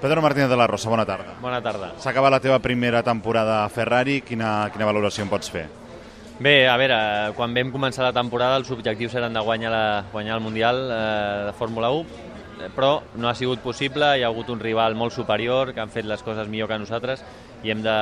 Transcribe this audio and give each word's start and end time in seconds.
Pedro 0.00 0.22
Martínez 0.22 0.48
de 0.48 0.56
la 0.56 0.68
Rosa, 0.68 0.88
bona 0.88 1.04
tarda. 1.04 1.34
Bona 1.42 1.58
tarda. 1.58 1.88
S'ha 1.98 2.12
acabat 2.12 2.30
la 2.30 2.38
teva 2.38 2.60
primera 2.62 3.02
temporada 3.02 3.64
a 3.64 3.68
Ferrari, 3.68 4.20
quina, 4.22 4.70
quina 4.70 4.86
valoració 4.86 5.24
en 5.24 5.32
pots 5.32 5.50
fer? 5.50 5.64
Bé, 6.38 6.68
a 6.70 6.76
veure, 6.78 6.98
quan 7.34 7.56
vam 7.56 7.72
començar 7.74 8.04
la 8.06 8.12
temporada 8.14 8.60
els 8.60 8.70
objectius 8.70 9.16
eren 9.18 9.34
de 9.34 9.42
guanyar, 9.42 9.72
la, 9.74 10.04
guanyar 10.12 10.36
el 10.38 10.44
Mundial 10.44 10.78
eh, 10.86 11.00
de 11.48 11.56
Fórmula 11.58 11.90
1, 11.90 12.28
eh, 12.62 12.68
però 12.76 12.92
no 13.18 13.26
ha 13.26 13.34
sigut 13.34 13.58
possible, 13.64 14.12
hi 14.14 14.22
ha 14.22 14.30
hagut 14.30 14.54
un 14.54 14.62
rival 14.62 14.94
molt 14.94 15.16
superior 15.16 15.74
que 15.74 15.82
han 15.82 15.90
fet 15.90 16.06
les 16.06 16.22
coses 16.22 16.46
millor 16.46 16.70
que 16.70 16.78
nosaltres 16.78 17.26
i 17.66 17.74
hem 17.74 17.82
de 17.82 17.96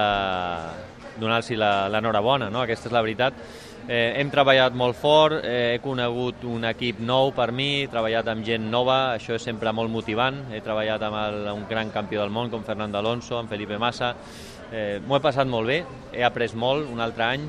donar-los 1.16 1.48
l'enhorabona, 1.96 2.50
no? 2.52 2.60
aquesta 2.60 2.90
és 2.90 2.92
la 2.92 3.04
veritat. 3.06 3.40
Eh, 3.86 4.16
hem 4.18 4.32
treballat 4.34 4.74
molt 4.74 4.96
fort, 4.98 5.44
eh, 5.46 5.76
he 5.76 5.78
conegut 5.78 6.42
un 6.50 6.64
equip 6.66 6.98
nou 6.98 7.30
per 7.30 7.52
mi, 7.54 7.84
he 7.84 7.90
treballat 7.92 8.26
amb 8.32 8.42
gent 8.42 8.64
nova, 8.66 9.14
això 9.14 9.36
és 9.36 9.46
sempre 9.46 9.70
molt 9.70 9.92
motivant. 9.94 10.40
He 10.50 10.58
treballat 10.60 11.04
amb 11.06 11.18
el, 11.20 11.38
un 11.52 11.62
gran 11.70 11.92
campió 11.94 12.24
del 12.24 12.34
món 12.34 12.50
com 12.50 12.64
Fernando 12.66 12.98
Alonso, 12.98 13.38
amb 13.38 13.48
Felipe 13.48 13.78
Massa. 13.78 14.10
Eh, 14.72 14.98
M'ho 15.06 15.20
he 15.20 15.22
passat 15.22 15.46
molt 15.46 15.70
bé, 15.70 15.84
he 16.12 16.26
après 16.26 16.56
molt 16.58 16.90
un 16.90 16.98
altre 16.98 17.28
any 17.28 17.46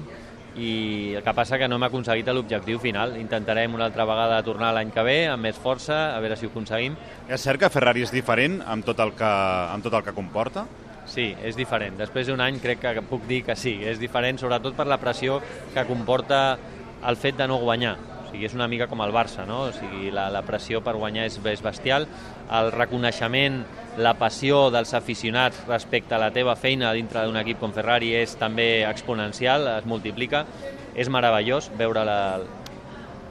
i 0.57 1.15
el 1.17 1.23
que 1.25 1.33
passa 1.33 1.57
que 1.57 1.67
no 1.69 1.77
hem 1.77 1.85
aconseguit 1.89 2.29
l'objectiu 2.29 2.77
final. 2.77 3.17
Intentarem 3.17 3.73
una 3.73 3.89
altra 3.89 4.05
vegada 4.05 4.43
tornar 4.45 4.75
l'any 4.77 4.93
que 4.93 5.05
ve 5.05 5.19
amb 5.31 5.41
més 5.41 5.57
força, 5.57 6.13
a 6.13 6.21
veure 6.21 6.37
si 6.37 6.45
ho 6.45 6.53
aconseguim. 6.53 6.93
És 7.27 7.41
cert 7.41 7.61
que 7.61 7.73
Ferrari 7.73 8.05
és 8.05 8.13
diferent 8.13 8.61
amb 8.61 8.85
tot 8.85 9.01
el 9.01 9.17
que, 9.17 9.33
amb 9.73 9.85
tot 9.85 9.97
el 9.97 10.05
que 10.05 10.13
comporta? 10.13 10.67
Sí, 11.07 11.31
és 11.43 11.55
diferent. 11.55 11.95
Després 11.99 12.27
d'un 12.27 12.41
any 12.43 12.59
crec 12.59 12.83
que 12.83 13.03
puc 13.07 13.23
dir 13.29 13.41
que 13.47 13.55
sí, 13.55 13.77
és 13.87 13.99
diferent, 13.99 14.39
sobretot 14.41 14.75
per 14.75 14.87
la 14.89 14.99
pressió 14.99 15.39
que 15.73 15.85
comporta 15.87 16.57
el 17.07 17.17
fet 17.17 17.37
de 17.39 17.47
no 17.47 17.61
guanyar. 17.63 17.95
O 18.27 18.29
sigui, 18.29 18.43
és 18.43 18.55
una 18.57 18.67
mica 18.67 18.89
com 18.91 18.99
el 19.05 19.13
Barça, 19.15 19.45
no? 19.47 19.61
O 19.69 19.71
sigui, 19.71 20.11
la, 20.11 20.27
la 20.33 20.43
pressió 20.43 20.81
per 20.83 20.97
guanyar 20.99 21.29
és, 21.29 21.39
és 21.47 21.63
bestial. 21.63 22.07
El 22.59 22.73
reconeixement, 22.75 23.61
la 24.03 24.13
passió 24.19 24.67
dels 24.73 24.91
aficionats 24.97 25.63
respecte 25.69 26.17
a 26.17 26.21
la 26.21 26.33
teva 26.35 26.57
feina 26.59 26.91
dintre 26.93 27.23
d'un 27.25 27.39
equip 27.39 27.63
com 27.63 27.71
Ferrari 27.73 28.11
és 28.19 28.35
també 28.37 28.83
exponencial, 28.89 29.69
es 29.77 29.87
multiplica. 29.87 30.43
És 30.97 31.07
meravellós 31.13 31.71
veure 31.79 32.03
la, 32.03 32.19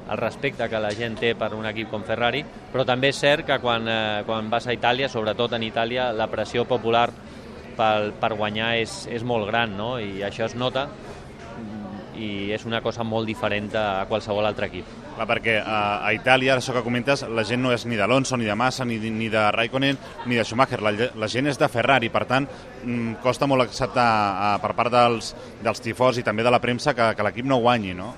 el 0.08 0.18
respecte 0.18 0.68
que 0.70 0.80
la 0.80 0.94
gent 0.94 1.16
té 1.20 1.34
per 1.36 1.52
un 1.54 1.66
equip 1.68 1.90
com 1.90 2.04
Ferrari, 2.06 2.44
però 2.72 2.86
també 2.88 3.10
és 3.12 3.20
cert 3.20 3.46
que 3.46 3.58
quan, 3.60 3.88
eh, 3.90 4.22
quan 4.26 4.50
vas 4.50 4.66
a 4.66 4.74
Itàlia, 4.74 5.10
sobretot 5.12 5.52
en 5.58 5.66
Itàlia, 5.66 6.12
la 6.14 6.30
pressió 6.30 6.64
popular 6.64 7.10
per, 7.76 8.12
per 8.20 8.34
guanyar 8.34 8.74
és, 8.80 9.04
és 9.12 9.24
molt 9.24 9.48
gran, 9.50 9.76
no? 9.78 9.96
i 10.00 10.24
això 10.26 10.48
es 10.48 10.56
nota 10.58 10.88
i 12.16 12.52
és 12.54 12.64
una 12.64 12.80
cosa 12.80 13.04
molt 13.04 13.28
diferent 13.28 13.68
a 13.76 14.06
qualsevol 14.08 14.46
altre 14.48 14.70
equip. 14.70 14.88
Clar, 15.16 15.26
perquè 15.28 15.56
a, 15.60 15.80
a 16.04 16.12
Itàlia, 16.16 16.56
això 16.56 16.74
que 16.76 16.82
comentes, 16.84 17.22
la 17.28 17.44
gent 17.48 17.62
no 17.64 17.72
és 17.72 17.86
ni 17.88 17.96
d'Alonso, 17.96 18.36
ni 18.36 18.48
de 18.48 18.56
Massa, 18.58 18.84
ni, 18.88 18.98
ni 18.98 19.30
de 19.32 19.42
Raikkonen, 19.54 19.98
ni 20.26 20.38
de 20.38 20.44
Schumacher. 20.44 20.82
La, 20.84 20.92
la 21.16 21.28
gent 21.32 21.48
és 21.52 21.60
de 21.60 21.68
Ferrari, 21.72 22.10
per 22.12 22.26
tant, 22.28 22.48
mm, 22.82 23.18
costa 23.24 23.48
molt 23.48 23.66
acceptar 23.66 24.06
a, 24.06 24.54
per 24.62 24.72
part 24.76 24.92
dels, 24.92 25.34
dels 25.64 25.84
tifós 25.84 26.20
i 26.20 26.26
també 26.26 26.44
de 26.46 26.52
la 26.52 26.62
premsa 26.62 26.96
que, 26.96 27.12
que 27.16 27.26
l'equip 27.26 27.48
no 27.48 27.60
guanyi, 27.64 27.96
no? 27.96 28.12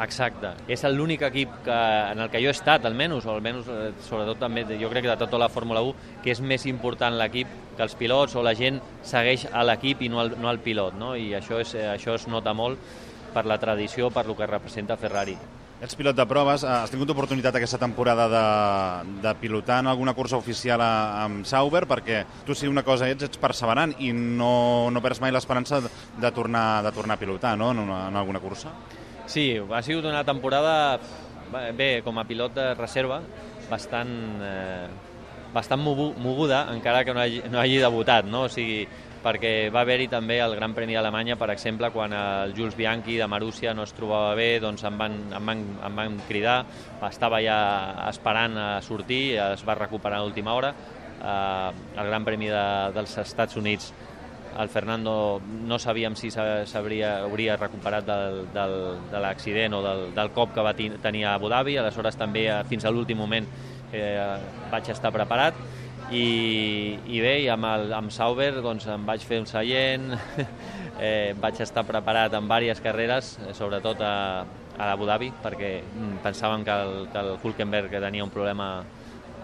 Exacte. 0.00 0.54
És 0.70 0.82
l'únic 0.88 1.22
equip 1.28 1.52
que, 1.66 1.76
en 2.12 2.22
el 2.24 2.30
que 2.32 2.40
jo 2.40 2.48
he 2.48 2.56
estat, 2.56 2.86
almenys, 2.88 3.26
o 3.26 3.34
almenys 3.34 3.68
eh, 3.68 3.90
sobretot 4.06 4.40
també, 4.40 4.64
jo 4.80 4.88
crec 4.92 5.04
que 5.04 5.12
de 5.12 5.18
tota 5.20 5.40
la 5.40 5.50
Fórmula 5.52 5.82
1, 5.84 5.94
que 6.24 6.32
és 6.32 6.40
més 6.40 6.64
important 6.70 7.18
l'equip 7.20 7.52
que 7.76 7.84
els 7.84 7.96
pilots 8.00 8.36
o 8.36 8.44
la 8.46 8.56
gent 8.56 8.80
segueix 9.04 9.46
a 9.52 9.64
l'equip 9.66 10.02
i 10.06 10.10
no 10.12 10.22
al, 10.24 10.34
no 10.40 10.48
al 10.48 10.60
pilot, 10.64 10.96
no? 11.00 11.14
I 11.16 11.34
això, 11.36 11.60
és, 11.60 11.74
eh, 11.76 11.88
això 11.92 12.16
es 12.16 12.28
nota 12.32 12.56
molt 12.56 12.80
per 13.34 13.44
la 13.46 13.60
tradició, 13.60 14.10
per 14.10 14.26
lo 14.26 14.36
que 14.36 14.48
representa 14.48 14.96
Ferrari. 14.96 15.36
Ets 15.80 15.96
pilot 15.96 16.12
de 16.12 16.26
proves, 16.28 16.60
has 16.68 16.90
tingut 16.92 17.08
oportunitat 17.08 17.56
aquesta 17.56 17.78
temporada 17.80 18.26
de, 18.28 19.20
de 19.22 19.30
pilotar 19.40 19.78
en 19.80 19.88
alguna 19.88 20.12
cursa 20.12 20.36
oficial 20.36 20.80
a, 20.84 21.24
amb 21.24 21.46
Sauber, 21.48 21.86
perquè 21.88 22.24
tu 22.44 22.56
si 22.56 22.68
una 22.68 22.84
cosa 22.84 23.08
ets, 23.08 23.24
ets 23.30 23.40
perseverant 23.40 23.94
i 24.04 24.12
no, 24.12 24.90
no 24.92 25.00
perds 25.00 25.22
mai 25.24 25.32
l'esperança 25.32 25.80
de, 25.80 25.92
de, 26.20 26.32
tornar, 26.36 26.82
de 26.84 26.92
tornar 26.92 27.16
a 27.16 27.22
pilotar 27.22 27.54
no? 27.56 27.70
en, 27.72 27.80
una, 27.86 28.02
en 28.08 28.20
alguna 28.20 28.44
cursa. 28.44 28.74
Sí, 29.26 29.58
ha 29.58 29.82
sigut 29.82 30.06
una 30.08 30.24
temporada, 30.24 30.98
bé, 31.76 32.00
com 32.02 32.18
a 32.18 32.24
pilot 32.26 32.54
de 32.56 32.66
reserva, 32.74 33.20
bastant, 33.70 34.10
eh, 34.42 34.88
bastant 35.54 35.80
moguda, 35.80 36.66
encara 36.74 37.04
que 37.04 37.14
no 37.14 37.20
hagi, 37.20 37.42
no 37.50 37.60
hagi 37.60 37.78
debutat, 37.82 38.26
no? 38.26 38.44
O 38.48 38.50
sigui, 38.50 38.86
perquè 39.22 39.70
va 39.72 39.82
haver-hi 39.84 40.08
també 40.08 40.38
el 40.40 40.54
Gran 40.56 40.74
Premi 40.74 40.96
d'Alemanya, 40.96 41.36
per 41.36 41.50
exemple, 41.52 41.90
quan 41.94 42.12
el 42.16 42.54
Jules 42.56 42.76
Bianchi 42.76 43.18
de 43.20 43.28
Marúcia 43.28 43.74
no 43.74 43.84
es 43.84 43.92
trobava 43.96 44.34
bé, 44.34 44.58
doncs 44.62 44.84
em 44.88 44.96
van, 44.98 45.18
em 45.36 45.50
van, 45.52 45.64
em 45.86 46.00
van 46.02 46.20
cridar, 46.28 46.62
estava 47.10 47.42
ja 47.44 47.58
esperant 48.08 48.56
a 48.58 48.70
sortir, 48.82 49.36
es 49.36 49.66
va 49.66 49.76
recuperar 49.78 50.20
a 50.20 50.24
l'última 50.24 50.54
hora, 50.56 50.72
eh, 51.20 51.70
el 51.96 52.06
Gran 52.12 52.24
Premi 52.24 52.48
de, 52.48 52.64
dels 52.96 53.18
Estats 53.22 53.60
Units 53.60 53.92
el 54.58 54.68
Fernando 54.68 55.40
no 55.66 55.78
sabíem 55.78 56.16
si 56.18 56.30
s'hauria 56.30 57.20
hauria 57.24 57.56
recuperat 57.56 58.06
del, 58.06 58.40
del, 58.54 58.74
de 59.10 59.20
l'accident 59.22 59.76
o 59.78 59.82
del, 59.84 60.06
del 60.16 60.32
cop 60.34 60.54
que 60.54 60.64
va 60.64 60.74
tenir 60.74 61.24
a 61.24 61.34
Abu 61.34 61.48
Dhabi, 61.52 61.76
aleshores 61.78 62.18
també 62.18 62.48
eh, 62.50 62.62
fins 62.68 62.84
a 62.84 62.90
l'últim 62.90 63.18
moment 63.20 63.46
eh, 63.92 64.36
vaig 64.70 64.90
estar 64.90 65.12
preparat. 65.14 65.54
I, 66.10 66.98
i 67.06 67.20
bé, 67.22 67.36
i 67.44 67.48
amb, 67.52 67.68
el, 67.68 67.92
amb 67.94 68.10
Sauber 68.10 68.50
doncs, 68.58 68.88
em 68.90 69.04
vaig 69.06 69.22
fer 69.22 69.38
un 69.38 69.46
seient, 69.46 70.08
eh, 70.98 71.36
vaig 71.38 71.60
estar 71.62 71.84
preparat 71.86 72.34
en 72.34 72.48
diverses 72.48 72.82
carreres, 72.82 73.36
eh, 73.44 73.54
sobretot 73.54 74.02
a, 74.02 74.14
a 74.76 74.88
Abu 74.90 75.06
Dhabi, 75.06 75.30
perquè 75.44 75.76
mm, 75.84 76.18
pensàvem 76.24 76.66
que 76.66 76.80
el, 76.82 76.96
que 77.12 77.22
el 77.22 77.36
Hulkenberg 77.38 77.94
tenia 78.02 78.26
un 78.26 78.34
problema 78.34 78.72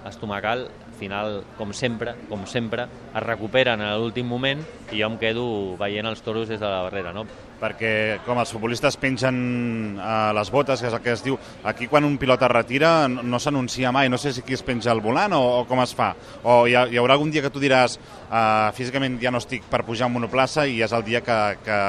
estomacal 0.08 0.66
final, 0.96 1.44
com 1.58 1.72
sempre, 1.76 2.14
com 2.28 2.46
sempre, 2.48 2.86
es 3.12 3.22
recuperen 3.22 3.82
a 3.84 3.92
l'últim 4.00 4.26
moment 4.26 4.62
i 4.90 5.02
jo 5.02 5.10
em 5.10 5.18
quedo 5.20 5.44
veient 5.78 6.08
els 6.08 6.22
toros 6.24 6.48
des 6.48 6.60
de 6.60 6.66
la 6.66 6.82
barrera, 6.86 7.12
no? 7.12 7.26
Perquè, 7.60 8.18
com 8.26 8.40
els 8.40 8.52
futbolistes 8.52 8.98
pengen 9.00 9.96
a 10.02 10.32
les 10.36 10.50
botes, 10.52 10.80
que 10.80 10.90
és 10.90 10.96
el 10.96 11.02
que 11.04 11.14
es 11.14 11.24
diu, 11.24 11.38
aquí 11.64 11.88
quan 11.88 12.04
un 12.04 12.18
pilot 12.20 12.44
es 12.48 12.52
retira 12.52 12.90
no, 13.08 13.40
s'anuncia 13.40 13.92
mai, 13.92 14.10
no 14.12 14.18
sé 14.20 14.34
si 14.36 14.44
qui 14.44 14.56
es 14.56 14.64
penja 14.64 14.92
al 14.92 15.00
volant 15.04 15.36
o, 15.36 15.42
o 15.60 15.64
com 15.68 15.80
es 15.84 15.94
fa. 15.96 16.10
O 16.44 16.64
hi, 16.66 16.76
ha, 16.76 16.86
hi 16.88 17.00
haurà 17.00 17.16
algun 17.16 17.32
dia 17.32 17.44
que 17.44 17.52
tu 17.52 17.62
diràs 17.62 17.96
uh, 17.98 18.72
físicament 18.76 19.20
ja 19.22 19.32
no 19.32 19.40
estic 19.40 19.64
per 19.70 19.84
pujar 19.88 20.10
en 20.10 20.16
monoplaça 20.18 20.66
i 20.68 20.82
és 20.84 20.92
el 20.96 21.04
dia 21.06 21.22
que, 21.24 21.38
que 21.64 21.80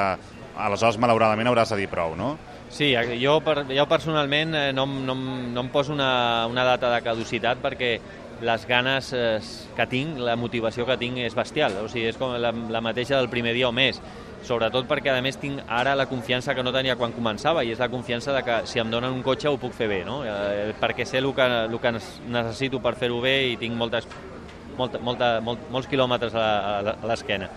aleshores 0.58 0.98
malauradament 1.00 1.50
hauràs 1.50 1.74
de 1.74 1.82
dir 1.82 1.90
prou, 1.92 2.16
no? 2.18 2.36
Sí, 2.70 2.92
jo, 3.22 3.38
per, 3.40 3.62
jo 3.72 3.88
personalment 3.88 4.54
eh, 4.54 4.72
no, 4.76 4.84
no, 4.86 5.14
no 5.16 5.64
em 5.64 5.68
poso 5.72 5.94
una, 5.94 6.46
una 6.50 6.66
data 6.68 6.90
de 6.92 7.00
caducitat 7.02 7.62
perquè 7.64 7.96
les 8.44 8.66
ganes 8.68 9.12
eh, 9.16 9.40
que 9.74 9.86
tinc, 9.90 10.18
la 10.22 10.36
motivació 10.36 10.86
que 10.86 10.98
tinc 11.00 11.18
és 11.24 11.34
bestial, 11.34 11.74
o 11.82 11.88
sigui, 11.88 12.06
és 12.12 12.18
com 12.20 12.36
la, 12.38 12.52
la 12.52 12.82
mateixa 12.84 13.16
del 13.16 13.30
primer 13.32 13.54
dia 13.56 13.70
o 13.70 13.74
més, 13.74 13.98
sobretot 14.46 14.86
perquè 14.86 15.10
a 15.10 15.22
més 15.24 15.40
tinc 15.40 15.64
ara 15.66 15.96
la 15.98 16.06
confiança 16.06 16.54
que 16.54 16.62
no 16.62 16.72
tenia 16.74 16.96
quan 17.00 17.16
començava 17.16 17.64
i 17.64 17.72
és 17.72 17.82
la 17.82 17.90
confiança 17.90 18.36
de 18.36 18.44
que 18.46 18.60
si 18.70 18.78
em 18.78 18.92
donen 18.92 19.16
un 19.16 19.24
cotxe 19.26 19.50
ho 19.50 19.58
puc 19.58 19.74
fer 19.74 19.88
bé, 19.90 20.04
no? 20.06 20.20
Eh, 20.28 20.74
perquè 20.78 21.08
sé 21.08 21.18
el 21.18 21.32
que, 21.34 21.48
el 21.64 21.78
que 21.82 21.94
necessito 21.96 22.82
per 22.84 22.94
fer-ho 23.00 23.20
bé 23.24 23.36
i 23.54 23.58
tinc 23.58 23.74
moltes, 23.74 24.06
molta, 24.78 25.02
molta, 25.02 25.32
molt, 25.42 25.66
molts 25.74 25.90
quilòmetres 25.90 26.36
a, 26.38 26.48
a 26.78 26.96
l'esquena. 27.10 27.50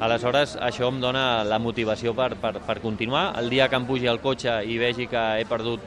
Aleshores, 0.00 0.54
això 0.56 0.88
em 0.88 0.96
dona 0.96 1.42
la 1.44 1.58
motivació 1.60 2.14
per, 2.16 2.30
per, 2.40 2.54
per 2.64 2.78
continuar. 2.80 3.34
El 3.36 3.50
dia 3.52 3.66
que 3.68 3.76
em 3.76 3.84
pugi 3.84 4.08
el 4.08 4.22
cotxe 4.24 4.62
i 4.64 4.78
vegi 4.80 5.04
que 5.10 5.24
he 5.36 5.44
perdut 5.44 5.84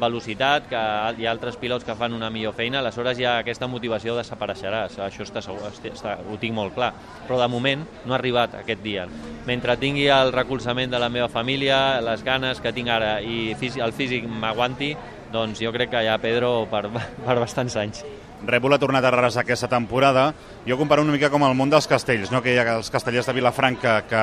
velocitat, 0.00 0.64
que 0.70 0.80
hi 1.20 1.26
ha 1.26 1.34
altres 1.34 1.58
pilots 1.60 1.84
que 1.84 1.92
fan 1.98 2.16
una 2.16 2.30
millor 2.32 2.54
feina, 2.56 2.78
aleshores 2.80 3.18
ja 3.18 3.34
aquesta 3.42 3.68
motivació 3.68 4.14
desapareixerà, 4.16 4.86
això 5.04 5.26
està 5.26 5.42
segur, 5.44 5.68
està, 5.92 6.16
ho 6.24 6.38
tinc 6.40 6.56
molt 6.56 6.72
clar. 6.72 6.94
Però 7.28 7.36
de 7.36 7.50
moment 7.52 7.84
no 8.06 8.14
ha 8.14 8.18
arribat 8.18 8.56
aquest 8.62 8.80
dia. 8.80 9.04
Mentre 9.44 9.76
tingui 9.76 10.08
el 10.08 10.32
recolzament 10.32 10.96
de 10.96 11.02
la 11.02 11.12
meva 11.12 11.28
família, 11.28 12.00
les 12.00 12.24
ganes 12.24 12.64
que 12.64 12.72
tinc 12.72 12.88
ara 12.88 13.18
i 13.20 13.52
el 13.52 13.92
físic 13.92 14.24
m'aguanti, 14.24 14.94
doncs 15.32 15.62
jo 15.62 15.72
crec 15.74 15.92
que 15.92 16.08
ha 16.08 16.18
Pedro 16.18 16.66
per, 16.70 16.86
per 17.26 17.38
bastants 17.38 17.76
anys. 17.80 18.04
Red 18.40 18.62
Bull 18.62 18.72
ha 18.72 18.80
tornat 18.80 19.04
a 19.04 19.10
arrasar 19.10 19.42
aquesta 19.44 19.68
temporada. 19.68 20.30
Jo 20.66 20.78
comparo 20.80 21.02
una 21.04 21.12
mica 21.12 21.28
com 21.30 21.44
el 21.44 21.54
món 21.56 21.70
dels 21.72 21.88
castells, 21.90 22.30
no? 22.32 22.40
que 22.40 22.54
hi 22.54 22.58
ha 22.60 22.64
els 22.76 22.90
castellers 22.92 23.28
de 23.28 23.34
Vilafranca 23.36 23.98
que 24.08 24.22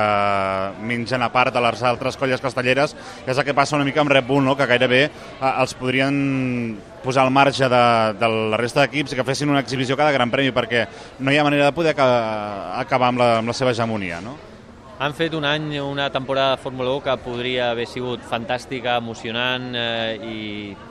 mengen 0.82 1.22
a 1.22 1.30
part 1.30 1.54
de 1.54 1.62
les 1.62 1.82
altres 1.86 2.18
colles 2.18 2.42
castelleres, 2.42 2.96
que 3.24 3.30
és 3.30 3.38
el 3.38 3.46
que 3.46 3.54
passa 3.54 3.76
una 3.78 3.86
mica 3.86 4.02
amb 4.02 4.10
Red 4.10 4.26
Bull, 4.26 4.44
no? 4.44 4.56
que 4.58 4.66
gairebé 4.66 5.04
eh, 5.06 5.52
els 5.52 5.76
podrien 5.78 6.18
posar 7.04 7.24
al 7.24 7.30
marge 7.30 7.70
de, 7.70 7.84
de 8.18 8.32
la 8.50 8.58
resta 8.58 8.82
d'equips 8.82 9.14
i 9.14 9.20
que 9.20 9.26
fessin 9.26 9.54
una 9.54 9.62
exhibició 9.62 9.96
cada 9.96 10.12
gran 10.14 10.34
premi, 10.34 10.50
perquè 10.50 10.86
no 11.20 11.30
hi 11.30 11.38
ha 11.38 11.46
manera 11.46 11.70
de 11.70 11.76
poder 11.76 11.94
acabar 11.94 13.12
amb 13.12 13.22
la, 13.22 13.32
amb 13.38 13.54
la 13.54 13.54
seva 13.54 13.70
hegemonia. 13.70 14.20
No? 14.24 14.34
Han 14.98 15.12
fet 15.14 15.30
un 15.38 15.44
any, 15.46 15.76
una 15.78 16.08
temporada 16.10 16.56
de 16.56 16.62
Fórmula 16.62 16.90
1 16.90 17.02
que 17.04 17.12
podria 17.22 17.68
haver 17.70 17.84
sigut 17.86 18.22
fantàstica, 18.26 18.96
emocionant 18.98 19.68
eh, 19.78 20.16
i, 20.26 20.38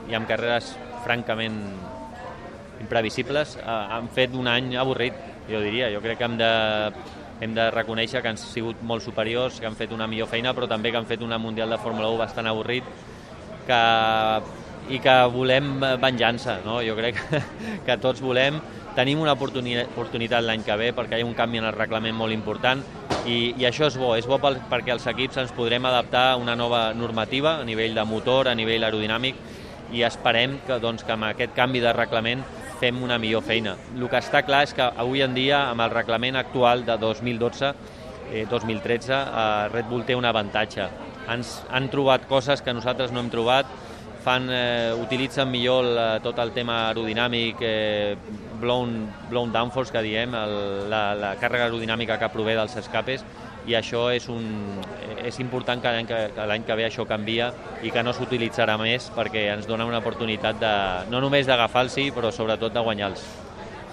i 0.08 0.14
amb 0.16 0.24
carreres 0.24 0.70
francament 1.04 1.58
imprevisibles, 2.80 3.58
eh, 3.60 3.66
han 3.68 4.06
fet 4.08 4.32
un 4.32 4.46
any 4.48 4.70
avorrit, 4.80 5.18
jo 5.50 5.60
diria. 5.60 5.90
Jo 5.92 6.00
crec 6.00 6.16
que 6.22 6.24
hem 6.24 6.38
de, 6.40 6.48
hem 7.44 7.52
de 7.58 7.66
reconèixer 7.74 8.22
que 8.24 8.30
han 8.32 8.40
sigut 8.40 8.80
molt 8.80 9.04
superiors, 9.04 9.58
que 9.60 9.68
han 9.68 9.76
fet 9.76 9.92
una 9.92 10.06
millor 10.08 10.30
feina, 10.32 10.54
però 10.56 10.70
també 10.70 10.88
que 10.88 11.02
han 11.02 11.08
fet 11.10 11.20
una 11.26 11.36
Mundial 11.36 11.76
de 11.76 11.78
Fórmula 11.82 12.08
1 12.14 12.22
bastant 12.22 12.48
avorrit, 12.48 12.88
que, 13.68 13.82
i 14.88 15.02
que 15.04 15.18
volem 15.34 15.74
venjança, 16.00 16.62
no? 16.64 16.78
Jo 16.80 16.96
crec 16.96 17.20
que, 17.28 17.42
que 17.90 17.98
tots 18.00 18.24
volem 18.24 18.56
tenim 18.96 19.20
una 19.20 19.36
oportunitat 19.36 20.40
l'any 20.48 20.64
que 20.64 20.78
ve 20.80 20.88
perquè 20.96 21.20
hi 21.20 21.26
ha 21.26 21.28
un 21.28 21.36
canvi 21.36 21.60
en 21.60 21.68
el 21.68 21.76
reglament 21.76 22.16
molt 22.16 22.32
important 22.32 22.80
i, 23.28 23.38
i 23.60 23.66
això 23.68 23.88
és 23.88 23.96
bo, 24.00 24.14
és 24.16 24.26
bo 24.28 24.38
pel, 24.40 24.58
perquè 24.70 24.94
els 24.94 25.06
equips 25.10 25.38
ens 25.44 25.54
podrem 25.56 25.84
adaptar 25.88 26.24
a 26.32 26.36
una 26.40 26.56
nova 26.56 26.88
normativa 26.96 27.58
a 27.60 27.66
nivell 27.68 27.96
de 27.96 28.04
motor, 28.08 28.48
a 28.48 28.56
nivell 28.56 28.86
aerodinàmic 28.88 29.42
i 29.92 30.04
esperem 30.04 30.58
que, 30.66 30.78
doncs, 30.80 31.04
que 31.04 31.14
amb 31.14 31.28
aquest 31.30 31.54
canvi 31.56 31.80
de 31.84 31.92
reglament 31.96 32.44
fem 32.78 33.00
una 33.02 33.18
millor 33.18 33.42
feina. 33.42 33.74
El 33.96 34.06
que 34.08 34.20
està 34.20 34.44
clar 34.46 34.62
és 34.66 34.74
que 34.76 34.84
avui 34.84 35.22
en 35.24 35.34
dia, 35.34 35.64
amb 35.72 35.82
el 35.84 35.92
reglament 35.94 36.38
actual 36.38 36.84
de 36.86 36.96
2012, 37.00 37.72
eh, 38.30 38.44
2013, 38.50 39.14
eh, 39.14 39.68
Red 39.72 39.88
Bull 39.90 40.04
té 40.06 40.16
un 40.16 40.28
avantatge. 40.28 40.88
Ens 41.28 41.58
han 41.70 41.88
trobat 41.92 42.28
coses 42.28 42.62
que 42.62 42.74
nosaltres 42.76 43.12
no 43.12 43.20
hem 43.20 43.32
trobat, 43.32 43.66
fan, 44.24 44.48
eh, 44.50 44.92
utilitzen 44.98 45.50
millor 45.50 45.84
la, 45.96 46.06
tot 46.24 46.38
el 46.42 46.52
tema 46.56 46.88
aerodinàmic, 46.88 47.62
eh, 47.62 48.16
blown, 48.60 49.08
blown 49.30 49.52
downforce 49.52 49.92
que 49.94 50.02
diem, 50.02 50.34
el, 50.34 50.56
la, 50.90 51.02
la 51.14 51.34
càrrega 51.40 51.68
aerodinàmica 51.68 52.18
que 52.18 52.30
prové 52.32 52.56
dels 52.58 52.76
escapes, 52.80 53.24
i 53.68 53.76
això 53.76 54.06
és, 54.14 54.28
un, 54.32 54.46
és 55.28 55.38
important 55.42 55.82
que 55.82 55.90
l'any 55.92 56.06
que, 56.08 56.20
que, 56.32 56.60
que 56.66 56.76
ve 56.78 56.86
això 56.86 57.04
canvia 57.08 57.50
i 57.84 57.92
que 57.92 58.02
no 58.02 58.14
s'utilitzarà 58.16 58.78
més 58.80 59.10
perquè 59.14 59.48
ens 59.52 59.68
dona 59.68 59.86
una 59.88 60.00
oportunitat 60.00 60.56
de, 60.62 60.72
no 61.12 61.20
només 61.20 61.46
d'agafar-los, 61.46 61.98
però 62.16 62.32
sobretot 62.32 62.72
de 62.72 62.84
guanyar-los. 62.86 63.26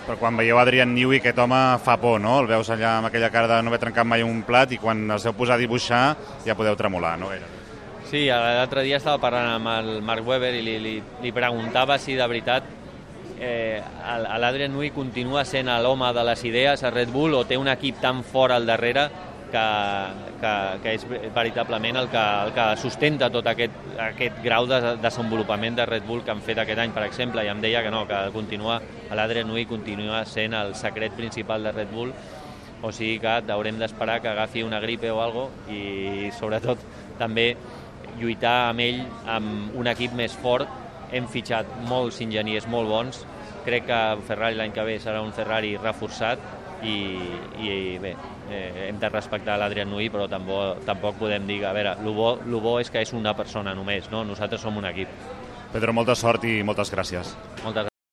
Però 0.06 0.20
quan 0.22 0.38
veieu 0.38 0.60
Adrian 0.62 0.94
Newey, 0.94 1.18
aquest 1.18 1.40
home 1.42 1.60
fa 1.82 1.98
por, 1.98 2.20
no? 2.22 2.38
El 2.44 2.50
veus 2.52 2.70
allà 2.70 3.00
amb 3.00 3.10
aquella 3.10 3.32
cara 3.34 3.50
de 3.50 3.62
no 3.66 3.74
haver 3.74 3.82
trencat 3.88 4.06
mai 4.08 4.24
un 4.24 4.44
plat 4.46 4.72
i 4.72 4.78
quan 4.78 5.02
es 5.18 5.26
deu 5.26 5.34
posar 5.34 5.58
a 5.58 5.64
dibuixar 5.64 6.04
ja 6.46 6.56
podeu 6.56 6.78
tremolar, 6.78 7.18
no? 7.20 7.34
Sí, 8.16 8.30
l'altre 8.32 8.86
dia 8.88 8.96
estava 8.96 9.20
parlant 9.20 9.58
amb 9.58 9.68
el 9.74 9.88
Mark 10.08 10.24
Webber 10.24 10.54
i 10.56 10.62
li, 10.64 10.76
li, 10.80 10.94
li 11.20 11.32
preguntava 11.36 11.98
si 12.00 12.14
de 12.16 12.24
veritat 12.32 12.70
eh, 13.44 13.82
l'Adrian 14.40 14.72
Newey 14.72 14.94
continua 14.96 15.44
sent 15.44 15.68
l'home 15.84 16.14
de 16.16 16.24
les 16.30 16.44
idees 16.48 16.86
a 16.88 16.94
Red 16.96 17.12
Bull 17.12 17.36
o 17.36 17.42
té 17.44 17.58
un 17.60 17.68
equip 17.68 18.00
tan 18.00 18.22
fort 18.24 18.56
al 18.56 18.70
darrere 18.72 19.04
que, 19.52 19.66
que, 20.40 20.54
que 20.86 20.96
és 20.96 21.06
veritablement 21.36 22.00
el 22.06 22.08
que, 22.16 22.24
el 22.46 22.56
que 22.56 22.70
sustenta 22.86 23.28
tot 23.36 23.52
aquest, 23.52 23.76
aquest 24.08 24.40
grau 24.48 24.72
de 24.72 24.80
desenvolupament 25.04 25.76
de 25.76 25.92
Red 25.92 26.08
Bull 26.08 26.24
que 26.24 26.32
han 26.32 26.48
fet 26.48 26.64
aquest 26.64 26.86
any, 26.88 26.96
per 26.96 27.04
exemple, 27.10 27.44
i 27.44 27.52
em 27.52 27.60
deia 27.60 27.84
que 27.84 27.92
no, 27.92 28.06
que 28.08 28.30
continua, 28.32 28.80
l'Adrian 29.12 29.52
Nui 29.52 29.68
continua 29.68 30.24
sent 30.24 30.56
el 30.56 30.72
secret 30.80 31.20
principal 31.20 31.68
de 31.68 31.76
Red 31.76 31.92
Bull, 31.92 32.16
o 32.80 32.96
sigui 32.96 33.20
que 33.20 33.42
haurem 33.52 33.76
d'esperar 33.82 34.22
que 34.22 34.32
agafi 34.32 34.64
una 34.64 34.80
gripe 34.80 35.12
o 35.12 35.20
algo 35.20 35.50
i 35.68 36.30
sobretot 36.38 36.80
també 37.20 37.56
lluitar 38.20 38.72
amb 38.72 38.84
ell 38.84 39.02
amb 39.30 39.76
un 39.78 39.88
equip 39.92 40.14
més 40.18 40.36
fort. 40.42 40.70
Hem 41.16 41.28
fitxat 41.32 41.70
molts 41.90 42.20
enginyers 42.24 42.68
molt 42.68 42.90
bons, 42.90 43.24
crec 43.66 43.88
que 43.90 44.00
Ferrari 44.28 44.58
l'any 44.58 44.74
que 44.74 44.86
ve 44.86 44.98
serà 45.02 45.22
un 45.24 45.34
Ferrari 45.36 45.76
reforçat 45.78 46.42
i, 46.84 46.98
i 47.62 47.98
bé, 48.02 48.14
eh, 48.50 48.88
hem 48.90 49.00
de 49.02 49.10
respectar 49.10 49.58
l'Adrián 49.62 49.90
Nui, 49.90 50.10
però 50.14 50.28
tampoc, 50.30 50.84
tampoc 50.86 51.18
podem 51.22 51.48
dir, 51.50 51.62
a 51.66 51.74
veure, 51.78 51.96
el 52.02 52.14
bo, 52.14 52.36
lo 52.46 52.62
bo 52.62 52.78
és 52.82 52.92
que 52.94 53.06
és 53.06 53.14
una 53.18 53.36
persona 53.38 53.76
només, 53.78 54.12
no? 54.14 54.26
nosaltres 54.28 54.62
som 54.66 54.78
un 54.78 54.90
equip. 54.92 55.20
Pedro, 55.74 55.96
molta 55.96 56.16
sort 56.16 56.46
i 56.48 56.62
moltes 56.64 56.94
gràcies. 56.94 57.36
Moltes 57.64 57.95